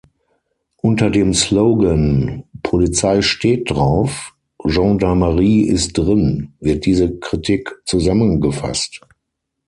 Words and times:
Unter 0.81 1.11
dem 1.11 1.31
Slogan 1.35 2.43
„Polizei 2.63 3.21
steht 3.21 3.69
drauf, 3.69 4.33
Gendarmerie 4.63 5.61
ist 5.67 5.93
drin“ 5.95 6.53
wird 6.59 6.87
diese 6.87 7.19
Kritik 7.19 7.79
zusammengefasst. 7.85 9.01